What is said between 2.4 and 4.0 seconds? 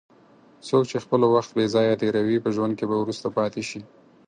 په ژوند کې به وروسته پاتې شي.